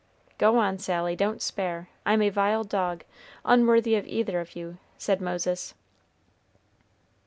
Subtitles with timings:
[0.39, 3.03] "Go on, Sally, don't spare; I'm a vile dog,
[3.45, 5.75] unworthy of either of you," said Moses.